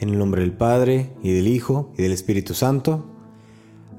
[0.00, 3.04] En el nombre del Padre, y del Hijo, y del Espíritu Santo.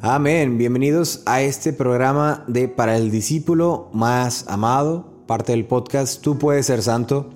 [0.01, 0.57] Amén.
[0.57, 6.65] Bienvenidos a este programa de Para el discípulo más amado, parte del podcast Tú puedes
[6.65, 7.29] ser santo.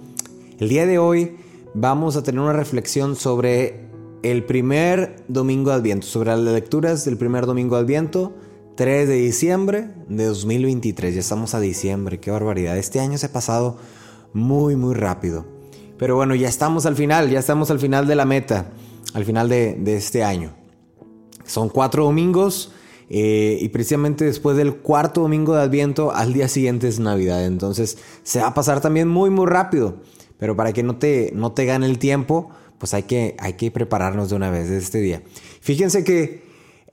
[0.57, 1.37] El día de hoy
[1.75, 3.87] vamos a tener una reflexión sobre
[4.23, 8.33] el primer domingo de Adviento, sobre las lecturas del primer domingo de Adviento,
[8.77, 11.13] 3 de diciembre de 2023.
[11.13, 12.79] Ya estamos a diciembre, qué barbaridad.
[12.79, 13.77] Este año se ha pasado
[14.33, 15.54] muy, muy rápido.
[15.97, 18.71] Pero bueno, ya estamos al final, ya estamos al final de la meta,
[19.13, 20.53] al final de, este año.
[21.45, 22.71] Son cuatro domingos
[23.09, 27.45] eh, y precisamente después del cuarto domingo de Adviento, al día siguiente es Navidad.
[27.45, 29.97] Entonces se va a pasar también muy, muy rápido.
[30.37, 33.71] Pero para que no te, no te gane el tiempo, pues hay que, hay que
[33.71, 35.23] prepararnos de una vez de este día.
[35.61, 36.43] Fíjense que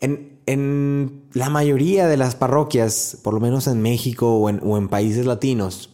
[0.00, 5.26] en, en la mayoría de las parroquias, por lo menos en México o en países
[5.26, 5.92] latinos,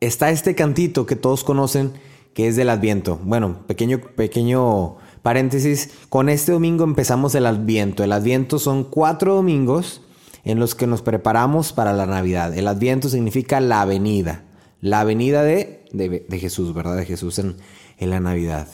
[0.00, 1.92] está este cantito que todos conocen
[2.34, 3.18] que es del Adviento.
[3.24, 8.04] Bueno, pequeño, pequeño paréntesis, con este domingo empezamos el Adviento.
[8.04, 10.02] El Adviento son cuatro domingos
[10.44, 12.56] en los que nos preparamos para la Navidad.
[12.56, 14.44] El Adviento significa la venida,
[14.80, 16.96] la venida de, de, de Jesús, ¿verdad?
[16.96, 17.56] De Jesús en,
[17.98, 18.68] en la Navidad.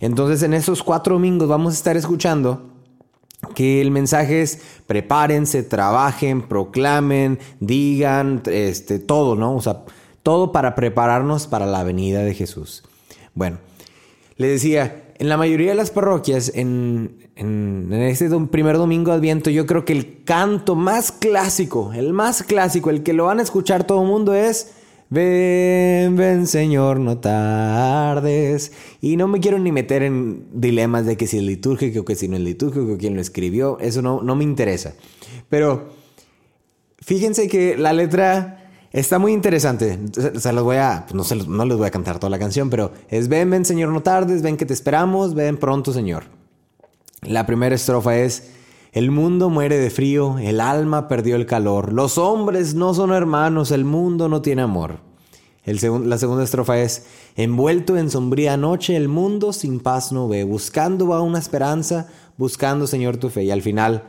[0.00, 2.70] Entonces en esos cuatro domingos vamos a estar escuchando
[3.54, 9.56] que el mensaje es prepárense, trabajen, proclamen, digan, este, todo, ¿no?
[9.56, 9.84] O sea,
[10.28, 12.82] todo para prepararnos para la venida de Jesús.
[13.32, 13.56] Bueno,
[14.36, 17.30] le decía, en la mayoría de las parroquias, en,
[17.90, 22.90] este primer domingo de Adviento, yo creo que el canto más clásico, el más clásico,
[22.90, 24.74] el que lo van a escuchar todo el mundo es...
[25.08, 28.72] Ven, ven Señor, no tardes.
[29.00, 32.28] Y no me quiero ni meter en dilemas de que si es litúrgico, que si
[32.28, 33.78] no es litúrgico, quién lo escribió.
[33.80, 34.92] Eso no me interesa.
[35.48, 35.88] Pero
[37.00, 38.57] fíjense que la letra
[38.92, 39.98] está muy interesante.
[40.12, 42.70] Se, los voy a, pues no, se no les voy a cantar toda la canción,
[42.70, 46.24] pero es ven, ven Señor, no tardes, ven que te esperamos, ven pronto Señor.
[47.22, 48.50] La primera estrofa es,
[48.92, 53.70] el mundo muere de frío, el alma perdió el calor, los hombres no son hermanos,
[53.70, 55.00] el mundo no tiene amor.
[55.64, 57.06] El la segunda estrofa es,
[57.36, 62.86] envuelto en sombría noche, el mundo sin paz no ve, buscando va una esperanza, buscando
[62.86, 63.44] Señor tu fe.
[63.44, 64.04] Y al final,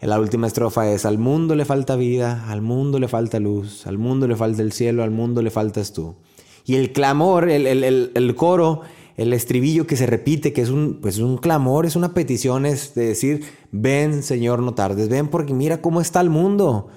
[0.00, 3.98] la última estrofa es, al mundo le falta vida, al mundo le falta luz, al
[3.98, 6.16] mundo le falta el cielo, al mundo le faltas tú.
[6.64, 8.82] Y el clamor, el coro,
[9.16, 12.94] el estribillo que se repite, que es un, pues un clamor, es una petición, es
[12.94, 16.88] de decir, ven Señor, no tardes, ven porque mira cómo está el mundo.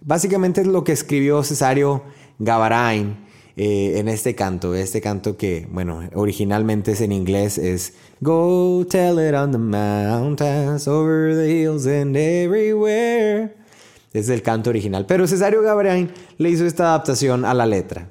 [0.00, 2.02] Básicamente es lo que escribió Cesario
[2.40, 3.24] Gavarain
[3.56, 9.20] eh, en este canto, este canto que, bueno, originalmente es en inglés, es Go tell
[9.20, 13.54] it on the mountains, over the hills and everywhere.
[14.12, 15.06] Es el canto original.
[15.06, 18.08] Pero Cesario Gavarain le hizo esta adaptación a la letra,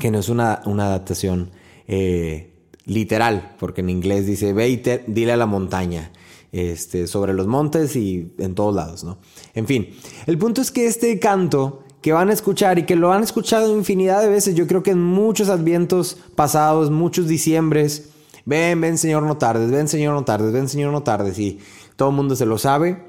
[0.00, 1.50] que no es una, una adaptación
[1.86, 2.54] eh,
[2.84, 6.10] literal, porque en inglés dice, ve y dile a la montaña,
[6.50, 9.18] este, sobre los montes y en todos lados, ¿no?
[9.54, 9.90] En fin,
[10.26, 13.76] el punto es que este canto que van a escuchar y que lo han escuchado
[13.76, 18.10] infinidad de veces, yo creo que en muchos advientos pasados, muchos diciembres,
[18.44, 21.58] ven, ven Señor, no tardes, ven Señor, no tardes, ven Señor, no tardes, y
[21.96, 23.02] todo el mundo se lo sabe.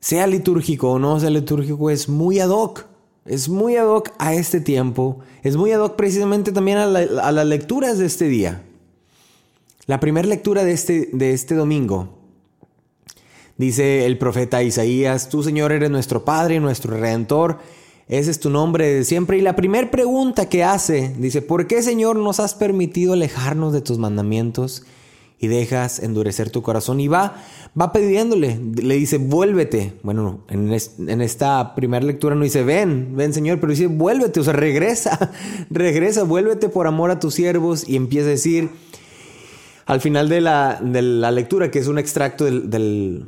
[0.00, 2.86] Sea litúrgico o no sea litúrgico, es muy ad hoc.
[3.24, 5.20] Es muy ad hoc a este tiempo.
[5.42, 8.62] Es muy ad hoc precisamente también a, a las lecturas de este día.
[9.86, 12.23] La primera lectura de este, de este domingo
[13.56, 17.58] dice el profeta Isaías, tú Señor eres nuestro Padre y nuestro Redentor,
[18.08, 19.38] ese es tu nombre de siempre.
[19.38, 23.80] Y la primera pregunta que hace, dice, ¿por qué Señor nos has permitido alejarnos de
[23.80, 24.84] tus mandamientos
[25.38, 27.00] y dejas endurecer tu corazón?
[27.00, 27.36] Y va,
[27.80, 29.94] va pidiéndole, le dice, vuélvete.
[30.02, 30.70] Bueno, en,
[31.08, 35.32] en esta primera lectura no dice, ven, ven Señor, pero dice, vuélvete, o sea, regresa,
[35.70, 38.68] regresa, vuélvete por amor a tus siervos y empieza a decir,
[39.86, 43.24] al final de la, de la lectura, que es un extracto del,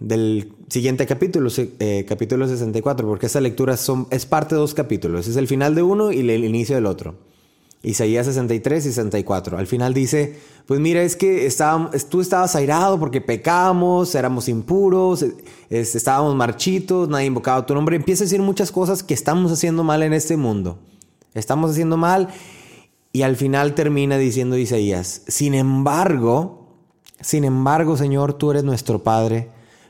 [0.00, 5.26] del siguiente capítulo, eh, capítulo 64, porque esta lectura son, es parte de dos capítulos.
[5.28, 7.14] Es el final de uno y el inicio del otro.
[7.82, 9.58] Isaías 63 y 64.
[9.58, 11.48] Al final dice, pues mira, es que
[12.10, 15.24] tú estabas airado porque pecamos, éramos impuros,
[15.70, 17.94] es- estábamos marchitos, nadie invocaba tu nombre.
[17.96, 20.78] Empieza a decir muchas cosas que estamos haciendo mal en este mundo.
[21.34, 22.28] Estamos haciendo mal
[23.12, 26.64] y al final termina diciendo Isaías, sin embargo,
[27.20, 29.48] Sin embargo, Señor, tú eres nuestro Padre.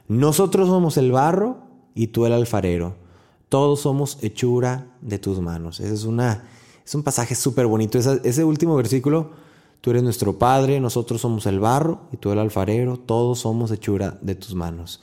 [0.09, 1.59] Nosotros somos el barro
[1.95, 2.95] y tú el alfarero.
[3.49, 5.81] Todos somos hechura de tus manos.
[5.81, 7.99] Ese es, un pasaje súper bonito.
[7.99, 9.31] ese último versículo,
[9.81, 12.99] tú eres nuestro Padre, nosotros somos el barro y tú el alfarero.
[12.99, 15.03] Todos somos hechura de tus manos.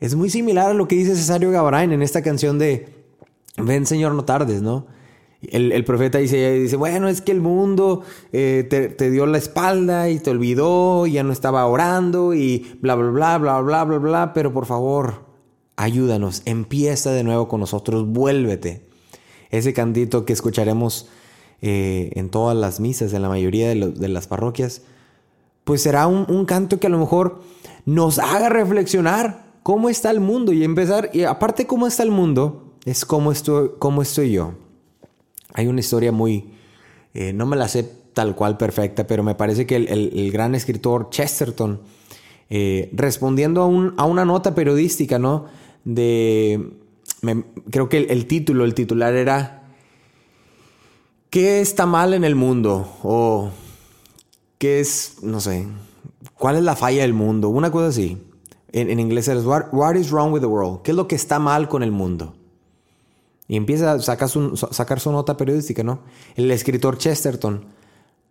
[0.00, 2.98] Es muy similar a lo que dice Cesario Gabrain en esta canción de
[3.56, 4.86] Ven Señor, no tardes, ¿no?
[5.40, 8.02] El, profeta dice, dice, bueno, es que el mundo
[8.32, 12.96] eh, te, dio la espalda y te olvidó, y ya no estaba orando y bla,
[12.96, 15.26] bla, bla, bla, bla, bla, bla, pero por favor,
[15.76, 18.88] ayúdanos, empieza de nuevo con nosotros, vuélvete.
[19.50, 21.08] Ese cantito que escucharemos
[21.62, 24.82] eh, en todas las misas, en la mayoría de, las parroquias,
[25.62, 27.42] pues será un, un canto que a lo mejor
[27.86, 32.74] nos haga reflexionar cómo está el mundo y empezar, y aparte cómo está el mundo,
[32.84, 34.54] es cómo estoy, cómo estoy yo.
[35.58, 36.52] Hay una historia muy,
[37.14, 37.82] eh, no me la sé
[38.12, 41.80] tal cual perfecta, pero me parece que el, gran escritor Chesterton,
[42.48, 45.46] eh, respondiendo a, una nota periodística, ¿no?
[45.84, 46.74] De,
[47.72, 49.64] creo que el, título, el titular era,
[51.28, 52.96] ¿qué está mal en el mundo?
[53.02, 53.50] O,
[54.58, 55.66] ¿qué es, no sé,
[56.34, 57.48] cuál es la falla del mundo?
[57.48, 58.16] Una cosa así.
[58.70, 60.82] En, inglés es, what, what is wrong with the world?
[60.82, 62.37] ¿Qué es lo que está mal con el mundo?
[63.48, 66.02] Y empieza a sacar su, sacar su nota periodística, ¿no?
[66.36, 67.64] El escritor Chesterton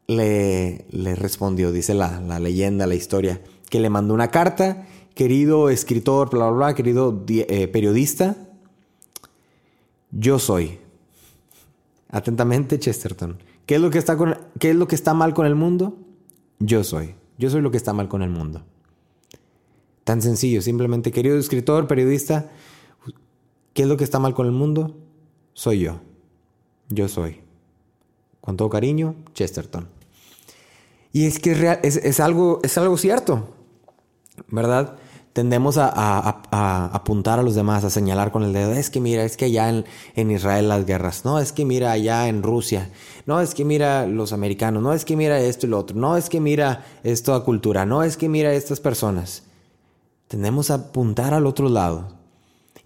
[0.07, 4.85] le, le respondió, dice la, la, leyenda, la historia, que le mandó una carta,
[5.15, 8.35] querido escritor, bla, bla, bla, querido eh, periodista,
[10.11, 10.79] yo soy.
[12.09, 13.37] Atentamente, Chesterton.
[13.65, 15.97] ¿Qué es, lo que está con, ¿Qué es lo que está mal con el mundo?
[16.59, 17.15] Yo soy.
[17.37, 18.63] Yo soy lo que está mal con el mundo.
[20.03, 22.49] Tan sencillo, simplemente, querido escritor, periodista,
[23.73, 24.95] ¿qué es lo que está mal con el mundo?
[25.57, 25.99] Soy yo.
[26.89, 27.41] Yo soy.
[28.41, 29.89] Con todo cariño, Chesterton.
[31.11, 33.55] Y es que es, algo, es algo cierto,
[34.49, 34.97] ¿verdad?
[35.33, 39.35] Tendemos a, apuntar a los demás, a señalar con el dedo, es que mira, es
[39.35, 42.91] que allá en, en, Israel las guerras, no, es que mira allá en Rusia,
[43.25, 46.17] no, es que mira los americanos, no, es que mira esto y lo otro, no,
[46.17, 49.43] es que mira esto cultura, no, es que mira estas personas.
[50.27, 52.16] Tendemos a apuntar al otro lado,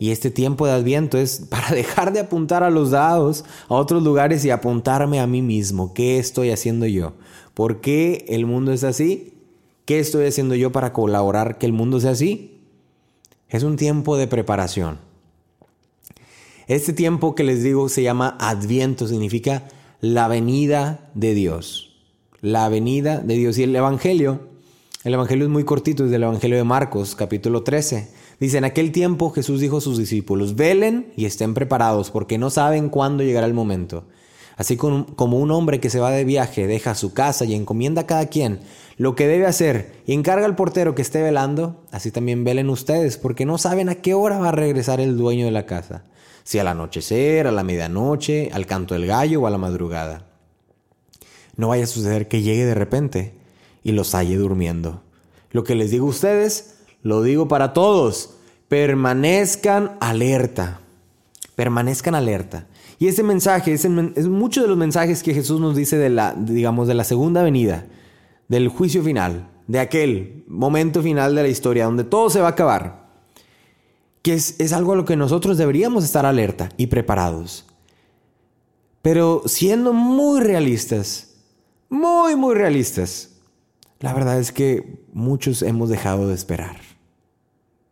[0.01, 4.01] y este tiempo de adviento es para dejar de apuntar a los dados a otros
[4.01, 5.93] lugares y apuntarme a mí mismo.
[5.93, 7.13] ¿Qué estoy haciendo yo?
[7.53, 9.35] ¿Por qué el mundo es así?
[9.85, 12.57] ¿Qué estoy haciendo yo para colaborar que el mundo sea así?
[13.47, 14.97] Es un tiempo de preparación.
[16.65, 19.67] Este tiempo que les digo se llama adviento, significa
[19.99, 22.01] la venida de Dios.
[22.41, 23.59] La venida de Dios.
[23.59, 24.47] Y el Evangelio,
[25.03, 28.09] el Evangelio es muy cortito, es del Evangelio de Marcos, capítulo 13.
[28.39, 32.51] Dice, en aquel tiempo Jesús dijo a sus discípulos, velen y estén preparados porque no
[32.51, 34.03] saben cuándo llegará el momento.
[34.57, 38.05] Así como un hombre que se va de viaje deja su casa y encomienda a
[38.05, 38.59] cada quien
[38.97, 43.17] lo que debe hacer y encarga al portero que esté velando, así también velen ustedes
[43.17, 46.03] porque no saben a qué hora va a regresar el dueño de la casa,
[46.43, 50.27] si al anochecer, a la medianoche, al canto del gallo o a la madrugada.
[51.55, 53.40] No vaya a suceder que llegue de repente
[53.83, 55.03] y los halle durmiendo.
[55.51, 58.35] Lo que les digo a ustedes, lo digo para todos,
[58.67, 60.81] permanezcan alerta,
[61.55, 62.67] permanezcan alerta.
[62.99, 66.87] Y ese mensaje es, muchos de los mensajes que Jesús nos dice de la, digamos,
[66.87, 67.85] de la segunda venida,
[68.47, 72.51] del juicio final, de aquel momento final de la historia donde todo se va a
[72.51, 73.09] acabar,
[74.21, 77.65] que es, es algo a lo que nosotros deberíamos estar alerta y preparados.
[79.01, 81.33] Pero siendo muy realistas,
[81.89, 83.30] muy, muy realistas,
[84.01, 86.77] la verdad es que muchos hemos dejado de esperar.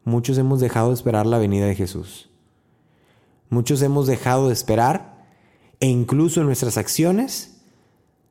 [0.03, 2.29] Muchos hemos dejado de esperar la venida de Jesús.
[3.49, 5.25] Muchos hemos dejado de esperar
[5.79, 7.61] e incluso en nuestras acciones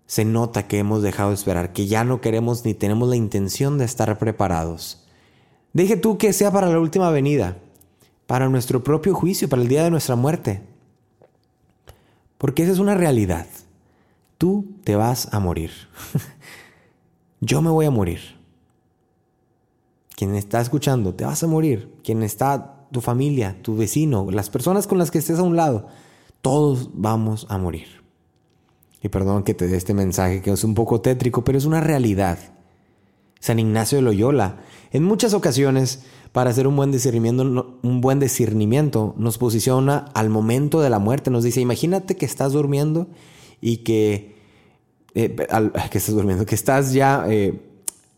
[0.07, 3.79] se nota que hemos dejado de esperar, que ya no queremos ni tenemos la intención
[3.79, 5.07] de estar preparados.
[5.73, 7.59] Deje tú que sea para la última venida,
[8.27, 10.63] para nuestro propio juicio, para el día de nuestra muerte.
[12.39, 13.47] Porque esa es una realidad.
[14.37, 15.71] Tú te vas a morir.
[17.41, 18.39] Yo me voy a morir.
[20.17, 21.93] Quien está escuchando, te vas a morir.
[22.03, 25.87] Quien está, tu familia, tu vecino, las personas con las que estés a un lado,
[26.43, 27.87] todos vamos a morir.
[29.03, 31.81] Y perdón que te dé este mensaje que es un poco tétrico, pero es una
[31.81, 32.39] realidad.
[33.41, 34.57] San Ignacio de Loyola,
[34.91, 36.03] en muchas ocasiones,
[36.33, 41.31] para hacer un buen discernimiento, un buen discernimiento, nos posiciona al momento de la muerte.
[41.31, 43.07] Nos dice, imagínate que estás durmiendo
[43.61, 44.38] y que,
[45.25, 45.37] eh,
[45.91, 47.61] que estás durmiendo, que estás ya eh,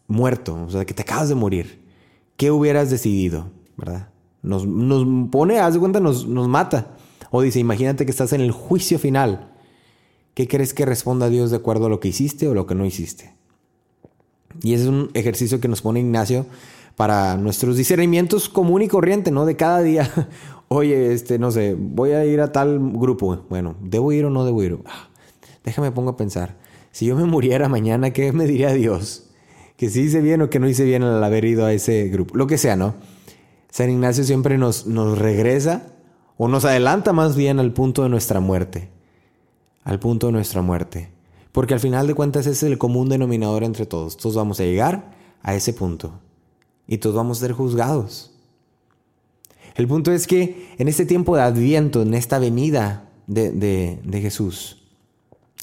[0.07, 1.81] muerto, o sea, que te acabas de morir.
[2.41, 3.51] ¿qué hubieras decidido?
[3.77, 4.09] ¿Verdad?
[4.43, 4.67] Nos,
[5.31, 6.97] pone, haz de cuenta, nos, nos mata.
[7.31, 9.53] O dice, imagínate que estás en el juicio final.
[10.33, 12.87] ¿Qué crees que responda Dios de acuerdo a lo que hiciste o lo que no
[12.87, 13.35] hiciste?
[14.63, 16.47] Y es un ejercicio que nos pone Ignacio
[16.97, 19.45] para nuestros discernimientos común y corriente, ¿no?
[19.45, 20.11] De cada día.
[20.69, 23.45] Oye, este, no sé, voy a ir a tal grupo.
[23.51, 24.79] Bueno, ¿debo ir o no debo ir?
[24.87, 25.11] Ah,
[25.63, 26.57] déjame pongo a pensar.
[26.93, 29.25] Si yo me muriera mañana, ¿qué me diría Dios?
[29.77, 32.37] Que si hice bien o que no hice bien al haber ido a ese grupo.
[32.37, 32.95] Lo que sea, ¿no?
[33.71, 35.93] San Ignacio siempre nos, nos regresa
[36.37, 38.89] o nos adelanta más bien al punto de nuestra muerte.
[39.85, 41.11] Al punto de nuestra muerte.
[41.53, 44.17] Porque al final de cuentas ese es el común denominador entre todos.
[44.17, 46.13] Todos vamos a llegar a ese punto.
[46.87, 48.33] Y todos vamos a ser juzgados.
[49.77, 54.21] El punto es que en este tiempo de adviento, en esta venida de, de, de
[54.21, 54.80] Jesús,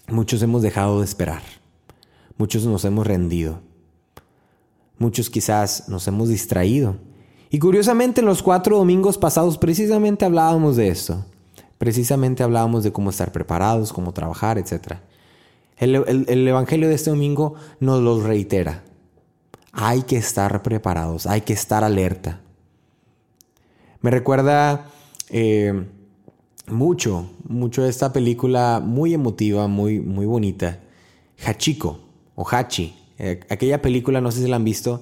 [0.07, 1.41] muchos hemos dejado de esperar.
[2.37, 3.61] Muchos nos hemos rendido.
[4.99, 6.97] Muchos quizás nos hemos distraído
[7.49, 11.25] y curiosamente en los cuatro domingos pasados precisamente hablábamos de esto.
[11.77, 14.97] Precisamente hablábamos de cómo estar preparados, cómo trabajar, etc.
[15.77, 15.95] El,
[16.27, 18.83] el, Evangelio de este domingo nos lo reitera.
[19.71, 22.41] Hay que estar preparados, hay que estar alerta.
[24.01, 24.87] Me recuerda
[25.29, 25.85] eh,
[26.67, 30.81] mucho, mucho esta película muy emotiva, muy, muy bonita.
[31.45, 31.99] Hachiko
[32.35, 32.95] o Hachi.
[33.19, 35.01] Eh, aquella película, no sé si la han visto,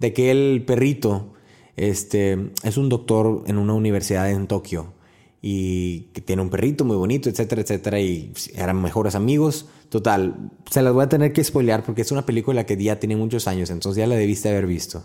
[0.00, 1.32] de aquel perrito
[1.76, 4.92] este, es un doctor en una universidad en Tokio
[5.40, 9.66] y que tiene un perrito muy bonito, etcétera, etcétera, y eran mejores amigos.
[9.88, 13.16] Total, se las voy a tener que spoilear porque es una película que ya tiene
[13.16, 15.04] muchos años, entonces ya la debiste haber visto.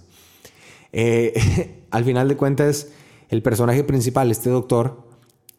[0.93, 2.89] Eh, al final de cuentas,
[3.29, 5.06] el personaje principal, este doctor,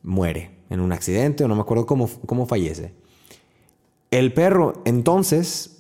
[0.02, 2.92] muere en un accidente o no me acuerdo cómo, cómo fallece.
[4.10, 5.78] El perro entonces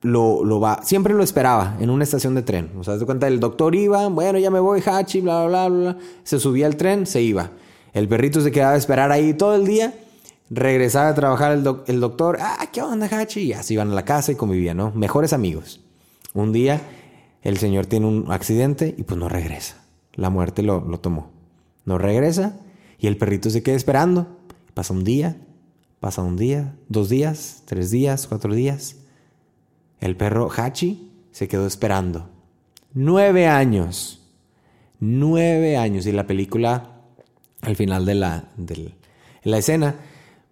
[0.00, 2.70] lo, lo, va, siempre lo esperaba en una estación de tren.
[2.78, 5.92] O sea, se cuenta, el doctor iba, bueno, ya me voy, Hachi, bla, bla, bla,
[5.92, 5.98] bla.
[6.22, 7.50] Se subía al tren, se iba.
[7.92, 9.94] El perrito se quedaba a esperar ahí todo el día.
[10.50, 13.40] Regresaba a trabajar el, el doctor, ah, ¿qué onda, Hachi?
[13.40, 14.92] Y así iban a la casa y convivían, ¿no?
[14.92, 15.80] Mejores amigos.
[16.32, 16.80] Un día
[17.42, 19.84] el señor tiene un accidente y pues no regresa.
[20.14, 21.30] La muerte lo, lo tomó.
[21.84, 22.56] No regresa
[22.98, 24.38] y el perrito se queda esperando.
[24.74, 25.36] Pasa un día,
[26.00, 28.96] pasa un día, dos días, tres días, cuatro días.
[30.00, 32.30] El perro Hachi se quedó esperando.
[32.92, 34.20] Nueve años.
[35.00, 36.06] Nueve años.
[36.06, 37.02] Y la película,
[37.62, 38.94] al final de la, de
[39.42, 39.96] la escena,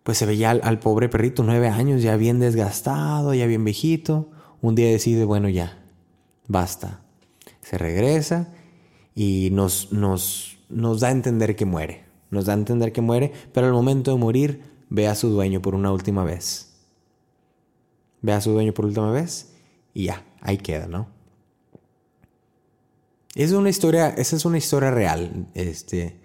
[0.02, 4.30] pues se veía al, pobre perrito, nueve años, ya bien desgastado, ya bien viejito.
[4.60, 5.82] Un día decide, bueno, ya,
[6.46, 7.00] basta.
[7.60, 8.52] Se regresa
[9.14, 12.05] y nos, nos, nos da a entender que muere.
[12.30, 15.60] Nos da a entender que muere, pero al momento de morir ve a su dueño
[15.62, 16.66] por una última vez
[18.26, 19.52] ve a su dueño por última vez
[19.94, 21.08] y ya, ahí queda, ¿no?
[23.34, 25.46] Es una historia, esa es una historia real.
[25.54, 26.18] Este,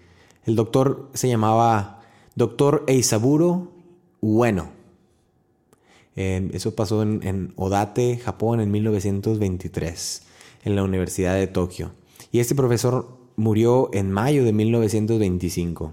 [0.44, 2.00] el doctor se llamaba
[2.34, 3.72] Doctor Eisaburo
[4.20, 4.70] Ueno.
[6.16, 10.22] Em, eso pasó en, en, Odate, Japón, en 1923,
[10.64, 11.92] en la Universidad de Tokio.
[12.30, 15.92] Y este profesor murió en mayo de 1925.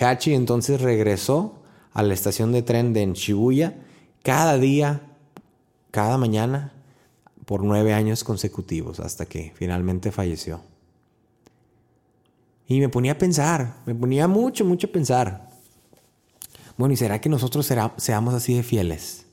[0.00, 3.76] Hachi entonces regresó a la estación de tren de Shibuya
[4.22, 5.02] cada día
[5.90, 6.72] cada mañana
[7.44, 10.62] por nueve años consecutivos hasta que finalmente falleció.
[12.66, 15.50] Y me ponía a pensar, me ponía mucho, mucho a pensar.
[16.78, 19.26] Bueno, ¿y será que nosotros seamos así de fieles?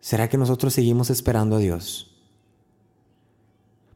[0.00, 2.11] ¿Será que nosotros seguimos esperando a Dios?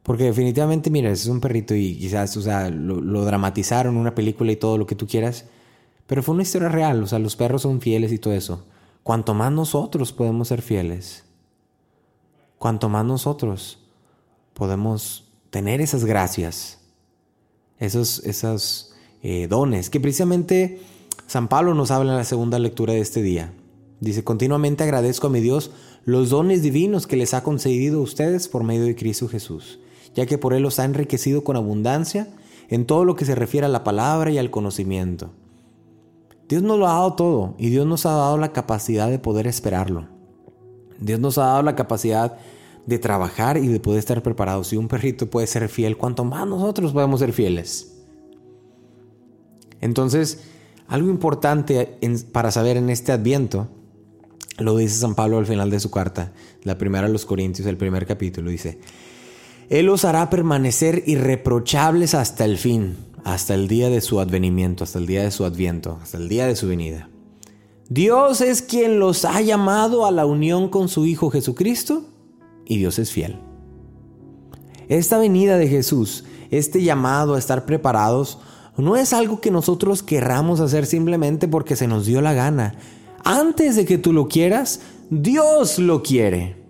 [0.07, 4.53] Porque definitivamente, mira, es un perrito y quizás, o sea, lo, lo dramatizaron una película
[4.53, 5.47] y todo lo que tú quieras,
[6.07, 8.63] pero fue una historia real, o sea, los perros son fieles y todo eso.
[9.03, 11.25] Cuanto más nosotros podemos ser fieles,
[12.57, 13.79] cuanto más nosotros
[14.53, 16.79] podemos tener esas gracias,
[17.77, 20.79] esos, esos eh, dones, que precisamente
[21.27, 23.53] San Pablo nos habla en la segunda lectura de este día.
[23.99, 25.71] Dice, continuamente agradezco a mi Dios
[26.05, 29.79] los dones divinos que les ha concedido a ustedes por medio de Cristo Jesús,
[30.17, 32.27] ya que por Él los ha enriquecido con abundancia
[32.69, 35.29] en todo lo que se refiere a la palabra y al conocimiento.
[36.49, 39.45] Dios nos lo ha dado todo y Dios nos ha dado la capacidad de poder
[39.45, 40.07] esperarlo.
[40.99, 42.35] Dios nos ha dado la capacidad
[42.87, 44.69] de trabajar y de poder estar preparados.
[44.69, 47.93] Si un perrito puede ser fiel, cuanto más nosotros podemos ser fieles.
[49.81, 50.45] Entonces,
[50.87, 51.99] algo importante
[52.31, 53.67] para saber en este adviento,
[54.57, 56.33] lo dice San Pablo al final de su carta,
[56.63, 58.79] la primera a los Corintios, el primer capítulo, dice,
[59.69, 62.95] Él os hará permanecer irreprochables hasta el fin,
[63.25, 66.47] hasta el día de su advenimiento, hasta el día de su adviento, hasta el día
[66.47, 67.09] de su venida.
[67.89, 72.03] Dios es quien los ha llamado a la unión con su Hijo Jesucristo
[72.65, 73.39] y Dios es fiel.
[74.87, 78.39] Esta venida de Jesús, este llamado a estar preparados,
[78.77, 82.75] no es algo que nosotros querramos hacer simplemente porque se nos dio la gana.
[83.23, 86.66] Antes de que tú lo quieras, Dios lo quiere.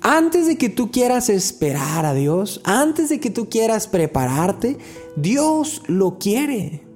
[0.00, 4.78] Antes de que tú quieras esperar a Dios, antes de que tú quieras prepararte,
[5.16, 6.86] Dios lo quiere.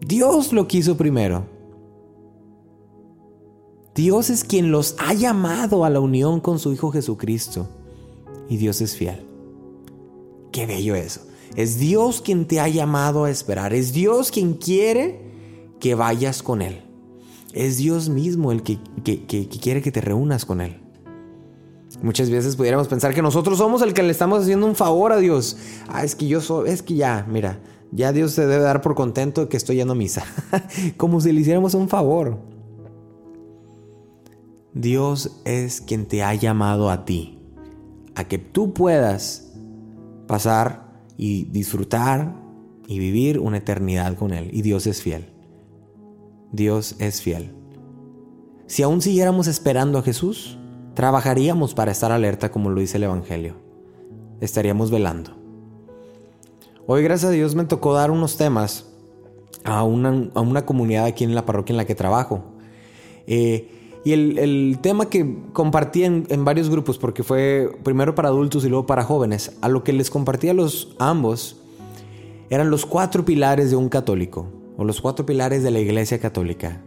[0.00, 1.46] Dios lo quiso primero.
[3.94, 7.68] Dios es quien los ha llamado a la unión con su Hijo Jesucristo.
[8.48, 9.26] Y Dios es fiel.
[10.50, 11.20] Qué bello eso.
[11.54, 13.74] Es Dios quien te ha llamado a esperar.
[13.74, 15.20] Es Dios quien quiere
[15.80, 16.82] que vayas con Él.
[17.52, 20.81] Es Dios mismo el que, quiere que te reúnas con Él.
[22.02, 25.18] Muchas veces pudiéramos pensar que nosotros somos el que le estamos haciendo un favor a
[25.18, 25.56] Dios.
[25.88, 27.60] Ah, es que yo soy, es que ya, mira,
[27.92, 30.24] ya Dios se debe dar por contento de que estoy yendo a misa.
[30.96, 32.38] Como si le hiciéramos un favor.
[34.74, 37.38] Dios es quien te ha llamado a ti,
[38.16, 39.52] a que tú puedas
[40.26, 42.34] pasar y disfrutar
[42.88, 44.50] y vivir una eternidad con Él.
[44.52, 45.28] Y Dios es fiel.
[46.50, 47.54] Dios es fiel.
[48.66, 50.58] Si aún siguiéramos esperando a Jesús,
[50.94, 53.54] trabajaríamos para estar alerta como lo dice el Evangelio.
[54.40, 55.32] Estaríamos velando.
[56.86, 58.86] Hoy, gracias a Dios, me tocó dar unos temas
[59.64, 62.42] a una, comunidad aquí en la parroquia en la que trabajo.
[63.26, 63.68] Eh,
[64.04, 68.84] y el, tema que compartí en, varios grupos, porque fue primero para adultos y luego
[68.84, 71.56] para jóvenes, a lo que les compartí a los ambos,
[72.50, 76.82] eran los cuatro pilares de un católico, o los cuatro pilares de la iglesia católica.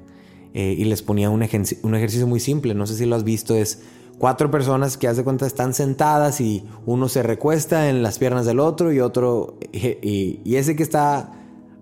[0.58, 1.44] Eh, y les ponía un,
[1.84, 3.82] un ejercicio muy simple, no sé si lo has visto, es
[4.18, 8.46] cuatro personas que, haz de cuenta, están sentadas y uno se recuesta en las piernas
[8.46, 11.34] del otro y otro, y, y ese que está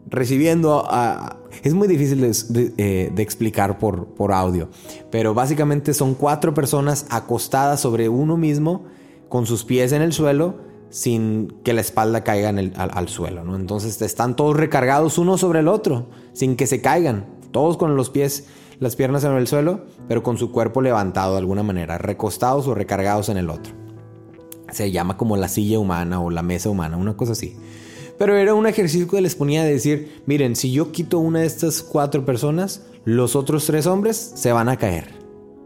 [0.09, 0.87] recibiendo
[1.63, 4.69] es muy difícil eh, de, explicar por, por, audio,
[5.11, 8.85] pero básicamente son cuatro personas acostadas sobre uno mismo
[9.29, 10.55] con sus pies en el suelo
[10.89, 13.55] sin que la espalda caiga al, suelo, ¿no?
[13.55, 18.11] Entonces están todos recargados uno sobre el otro, sin que se caigan, todos con los
[18.11, 18.47] pies,
[18.79, 22.75] las piernas en el suelo, pero con su cuerpo levantado de alguna manera, recostados o
[22.75, 23.73] recargados en el otro.
[24.71, 27.55] Se llama como la silla humana o la mesa humana, una cosa así.
[28.17, 31.45] Pero era un ejercicio que les ponía a decir, miren, si yo quito una de
[31.45, 35.09] estas cuatro personas, los otros tres hombres se van a caer.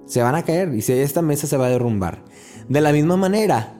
[0.06, 2.24] Se van a caer y esta mesa se va a derrumbar.
[2.70, 3.76] De la misma manera,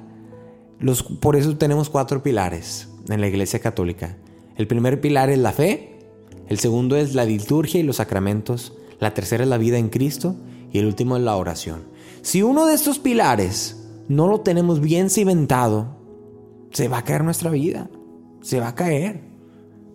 [0.80, 4.18] los, por eso tenemos cuatro pilares en la Iglesia Católica.
[4.58, 5.98] El primer pilar es la fe,
[6.48, 10.36] el segundo es la liturgia y los sacramentos, la tercera es la vida en Cristo
[10.72, 11.84] y el último es la oración.
[12.22, 15.98] Si uno de estos pilares no lo tenemos bien cimentado,
[16.72, 17.90] se va a caer nuestra vida
[18.48, 19.22] se va a caer.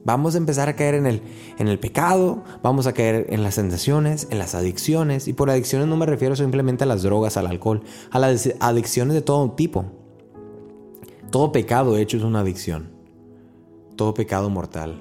[0.05, 1.23] Vamos a empezar a caer en el,
[1.59, 5.29] en el pecado, vamos a caer en las tentaciones, en las adicciones.
[5.29, 9.15] Y por adicciones no me refiero simplemente a las drogas, al alcohol, a las adicciones
[9.15, 9.87] de todo tipo.
[11.31, 12.91] Todo pecado hecho es una adicción.
[13.97, 15.01] Todo pecado mortal.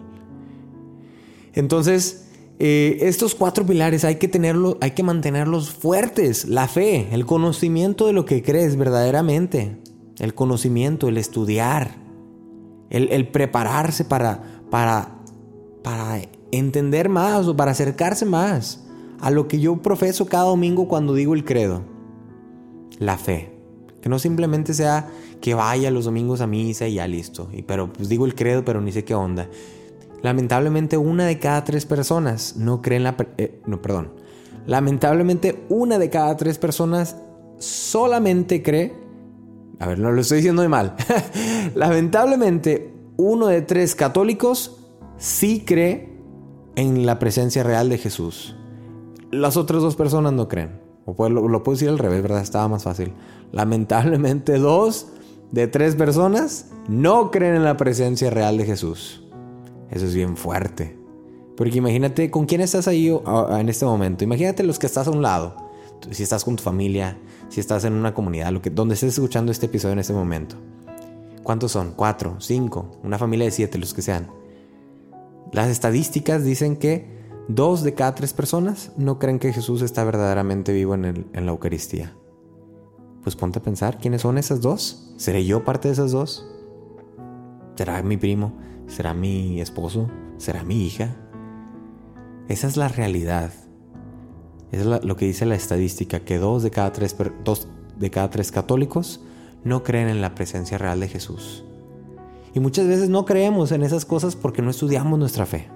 [1.53, 2.30] Entonces,
[2.63, 6.45] eh, estos cuatro pilares hay que, tenerlo, hay que mantenerlos fuertes.
[6.45, 9.79] La fe, el conocimiento de lo que crees verdaderamente.
[10.19, 11.95] El conocimiento, el estudiar,
[12.91, 15.23] el, prepararse para, para,
[15.81, 16.21] para
[16.51, 18.83] entender más o para acercarse más
[19.19, 21.81] a lo que yo profeso cada domingo cuando digo el credo.
[22.99, 23.57] La fe.
[24.03, 25.09] Que no simplemente sea
[25.41, 27.49] que vaya los domingos a misa y ya listo.
[27.51, 29.49] Y, pero pues digo el credo, pero ni sé qué onda.
[30.23, 33.15] Lamentablemente una de cada tres personas no creen la...
[33.37, 34.13] Eh, no, perdón.
[34.65, 37.15] Lamentablemente una de cada tres personas
[37.57, 39.01] solamente cree
[39.81, 40.95] a ver, no lo estoy diciendo de mal.
[41.75, 44.77] Lamentablemente, uno de tres católicos
[45.17, 46.21] sí cree
[46.75, 48.55] en la presencia real de Jesús.
[49.31, 50.79] Las otras dos personas no creen.
[51.05, 52.41] O lo, lo puedo decir al revés, ¿verdad?
[52.41, 53.13] Estaba más fácil.
[53.51, 55.07] Lamentablemente, dos
[55.51, 59.23] de tres personas no creen en la presencia real de Jesús.
[59.91, 60.97] Eso es bien fuerte.
[61.55, 63.13] Porque imagínate con quién estás ahí
[63.49, 64.23] en este momento.
[64.23, 65.55] Imagínate los que estás a un lado.
[66.09, 69.51] Si estás con tu familia, si estás en una comunidad, lo que, donde estés escuchando
[69.51, 70.55] este episodio en este momento.
[71.43, 71.91] ¿Cuántos son?
[71.95, 72.37] ¿Cuatro?
[72.39, 72.99] ¿Cinco?
[73.03, 73.77] ¿Una familia de siete?
[73.77, 74.31] Los que sean.
[75.51, 80.71] Las estadísticas dicen que dos de cada tres personas no creen que Jesús está verdaderamente
[80.71, 82.15] vivo en, en la Eucaristía.
[83.21, 85.13] Pues ponte a pensar, ¿quiénes son esas dos?
[85.17, 86.47] ¿Seré yo parte de esas dos?
[87.75, 88.53] ¿Será mi primo?
[88.91, 90.09] ¿Será mi esposo?
[90.37, 91.15] ¿Será mi hija?
[92.49, 93.53] Esa es la realidad.
[94.73, 98.51] Es lo que dice la estadística, que dos de, cada tres, dos de cada tres
[98.51, 99.21] católicos
[99.63, 101.63] no creen en la presencia real de Jesús.
[102.53, 105.69] Y muchas veces no creemos en esas cosas porque no estudiamos nuestra fe.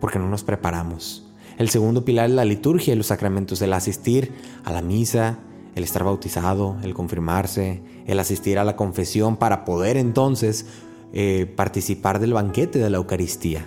[0.00, 1.30] Porque no nos preparamos.
[1.58, 4.32] El segundo pilar es la liturgia y los sacramentos, el asistir
[4.64, 5.40] a la misa,
[5.74, 10.64] el estar bautizado, el confirmarse, el asistir a la confesión para poder entonces
[11.12, 13.66] eh, participar del banquete de la Eucaristía.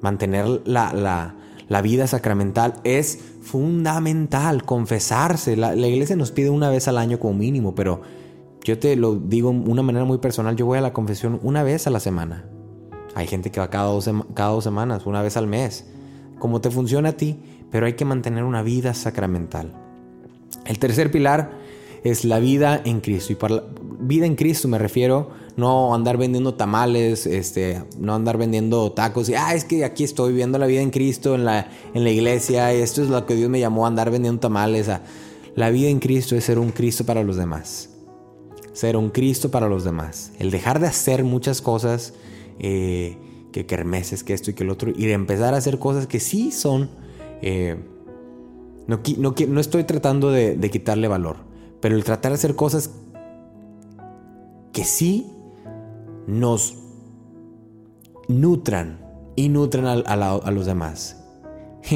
[0.00, 1.34] Mantener la,
[1.68, 5.56] La vida sacramental es fundamental, confesarse.
[5.56, 8.00] La, iglesia nos pide una vez al año como mínimo, pero
[8.64, 11.62] yo te lo digo de una manera muy personal, yo voy a la confesión una
[11.62, 12.44] vez a la semana.
[13.14, 15.86] Hay gente que va cada dos, cada dos semanas, una vez al mes.
[16.38, 17.36] Como te funciona a ti,
[17.70, 19.72] pero hay que mantener una vida sacramental.
[20.64, 21.50] El tercer pilar
[22.04, 23.32] es la vida en Cristo.
[23.32, 23.62] Y para la
[24.00, 29.34] vida en Cristo me refiero no andar vendiendo tamales, este, no andar vendiendo tacos y,
[29.34, 32.72] ah, es que aquí estoy viviendo la vida en Cristo, en la, en la iglesia,
[32.72, 34.88] y esto es lo que Dios me llamó a andar vendiendo tamales.
[35.56, 37.90] La vida en Cristo es ser un Cristo para los demás.
[38.72, 40.30] Ser un Cristo para los demás.
[40.38, 42.14] El dejar de hacer muchas cosas,
[42.60, 43.18] eh,
[43.50, 46.20] que kermeses, que esto y que el otro, y de empezar a hacer cosas que
[46.20, 46.88] sí son...
[47.42, 47.76] Eh,
[48.86, 49.00] no,
[49.48, 51.38] no, estoy tratando de, de quitarle valor,
[51.80, 52.90] pero el tratar de hacer cosas
[54.72, 55.32] que sí
[56.28, 56.76] nos
[58.28, 59.00] nutran
[59.34, 61.24] y nutran a, los demás.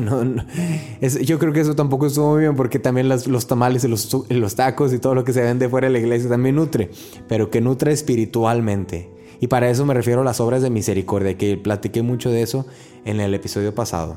[1.24, 4.92] Yo creo que eso tampoco estuvo muy bien porque también los tamales y los, tacos
[4.94, 6.90] y todo lo que se vende fuera de la iglesia también nutre,
[7.28, 9.10] pero que nutre espiritualmente.
[9.38, 12.64] Y para eso me refiero a las obras de misericordia, que platiqué mucho de eso
[13.04, 14.16] en el episodio pasado.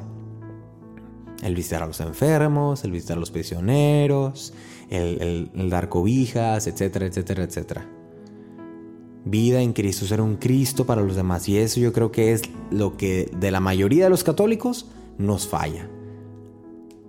[1.43, 4.53] El visitar a los enfermos, el visitar a los prisioneros,
[4.89, 8.04] el, el dar cobijas, etcétera, etcétera, etcétera
[9.25, 11.49] vida en Cristo, ser un Cristo para los demás.
[11.49, 15.47] Y eso yo creo que es lo que de la mayoría de los católicos nos
[15.47, 15.89] falla.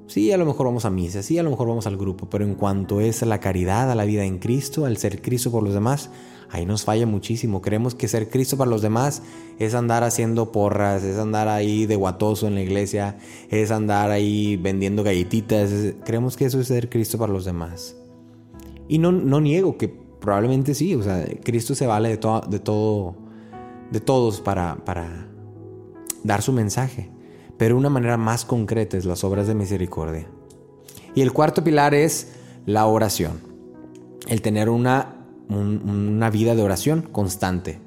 [0.07, 2.45] Sí, a lo mejor vamos a misa, sí, a lo mejor vamos al grupo, pero
[2.45, 5.75] en cuanto es la caridad, a la vida en Cristo, al ser Cristo por los
[5.75, 6.11] demás,
[6.49, 7.61] ahí nos falla muchísimo.
[7.61, 9.23] Creemos que ser Cristo para los demás
[9.59, 13.19] es andar haciendo porras, es andar ahí de guatoso en la iglesia,
[13.51, 15.71] es andar ahí vendiendo galletitas.
[16.05, 17.97] creemos que eso es ser Cristo para los demás.
[18.89, 22.17] Y no, no niego que Probablemente sí, o sea, Cristo se vale de,
[22.49, 23.15] de, todo,
[23.93, 25.29] de todos para, para
[26.25, 27.13] dar su mensaje,
[27.57, 30.27] pero una manera más concreta es las obras de misericordia.
[31.15, 32.33] Y el cuarto pilar es
[32.65, 33.35] la oración,
[34.27, 37.79] el tener una, una vida de oración constante,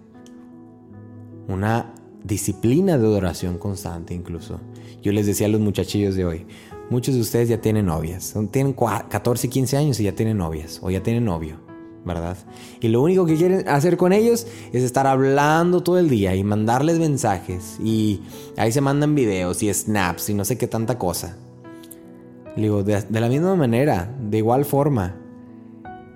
[1.50, 4.62] una disciplina de oración constante incluso.
[5.02, 6.48] Yo les decía a los muchachillos de hoy,
[6.90, 10.90] muchos de ustedes ya tienen novias, tienen 14, 15 años y ya tienen novias o
[10.90, 11.69] ya tienen novio.
[12.06, 12.38] ¿Verdad?
[12.80, 16.44] Y lo único que quieren hacer con ellos es estar hablando todo el día y
[16.44, 17.78] mandarles mensajes.
[17.84, 18.22] Y
[18.58, 21.38] ahí se mandan videos y snaps y no sé qué tanta cosa.
[22.56, 25.16] digo, de, de la misma manera, de igual forma,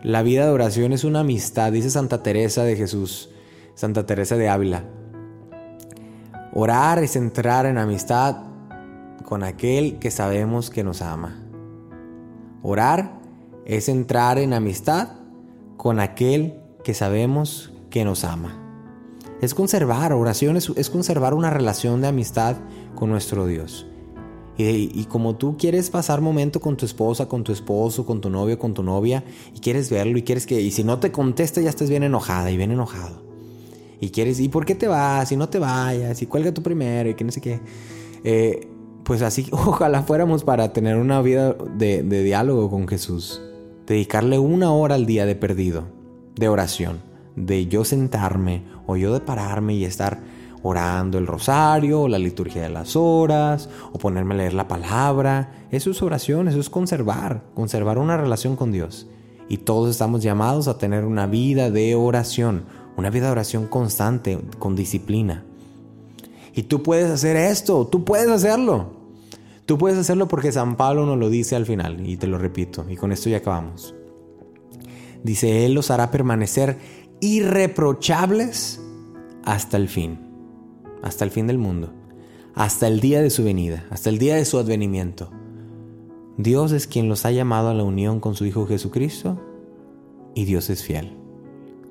[0.04, 3.30] la vida de oración es una amistad, dice Santa Teresa de Jesús,
[3.76, 4.84] Santa Teresa de Ávila.
[6.54, 8.38] Orar es entrar en amistad
[9.24, 11.39] con aquel que sabemos que nos ama.
[12.62, 13.19] Orar
[13.65, 15.22] es entrar en amistad
[15.84, 16.54] con aquel
[16.86, 18.58] que sabemos que nos ama.
[19.41, 22.56] Es conservar, oración es, conservar una relación de amistad
[22.96, 23.86] con nuestro Dios.
[24.58, 28.58] Y, como tú quieres pasar momento con tu esposa, con tu esposo, con tu novio,
[28.58, 31.69] con tu novia, y quieres verlo y quieres que, y si no te contesta ya
[31.69, 33.22] estás bien enojada y bien enojado.
[34.00, 35.34] Y quieres, ¿y por qué te vas?
[35.34, 37.60] Y no te vayas, y cuelga tú primero, y que no sé qué.
[38.24, 38.69] Eh,
[39.04, 43.41] pues así, ojalá fuéramos para tener una vida de diálogo con Jesús
[43.93, 45.84] dedicarle una hora al día de perdido,
[46.36, 47.01] de oración,
[47.36, 50.19] de yo sentarme o yo de pararme y estar
[50.63, 55.67] orando el rosario, o la liturgia de las horas, o ponerme a leer la palabra.
[55.69, 59.08] Eso es oración, eso es conservar, conservar una relación con Dios.
[59.47, 62.63] Y todos estamos llamados a tener una vida de oración,
[62.97, 65.43] una vida de oración constante, con disciplina.
[66.56, 69.02] Y tú puedes hacer esto, tú puedes hacerlo.
[69.65, 72.86] Tú puedes hacerlo porque San Pablo nos lo dice al final, y te lo repito,
[72.89, 73.95] y con esto ya acabamos.
[75.23, 76.78] Dice, Él los hará permanecer
[77.21, 78.82] irreprochables
[79.45, 80.19] hasta el fin,
[81.02, 81.93] hasta el fin del mundo,
[82.56, 85.30] hasta el día de su venida, hasta el día de su advenimiento.
[86.38, 89.39] Dios es quien los ha llamado a la unión con su Hijo Jesucristo
[90.36, 91.15] y Dios es fiel.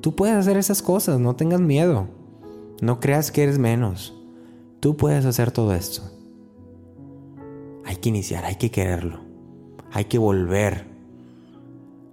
[0.03, 2.09] Tú puedes hacer esas cosas, no tengas miedo,
[2.83, 4.15] no creas que eres menos.
[4.81, 6.12] Tú puedes hacer todo esto
[7.93, 9.21] hay que iniciar, hay que quererlo.
[9.93, 10.87] Hay que volver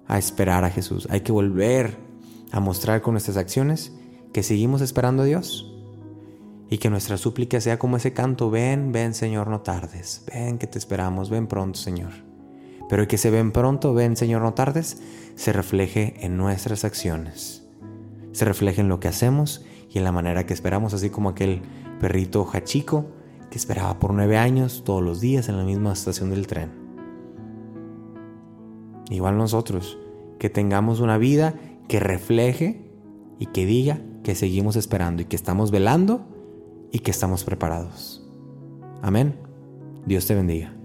[0.07, 1.07] a esperar a Jesús.
[1.09, 1.97] Hay que volver
[2.51, 3.93] a mostrar con nuestras acciones
[4.33, 5.73] que seguimos esperando a Dios.
[6.69, 10.67] Y que nuestra súplica sea como ese canto, ven, ven Señor, no tardes, ven que
[10.67, 12.11] te esperamos, ven pronto Señor.
[12.89, 15.01] Pero que se ven pronto, ven Señor, no tardes,
[15.35, 17.65] se refleje en nuestras acciones.
[18.33, 21.61] Se refleje en lo que hacemos y en la manera que esperamos, así como aquel
[22.01, 23.05] perrito jachico
[23.49, 26.71] que esperaba por nueve años todos los días en la misma estación del tren.
[29.09, 29.97] Igual nosotros,
[30.37, 31.55] que tengamos una vida
[31.87, 32.89] que refleje
[33.39, 36.25] y que diga que seguimos esperando y que estamos velando
[36.91, 38.27] y que estamos preparados.
[39.01, 39.35] Amén.
[40.05, 40.78] Dios te bendiga.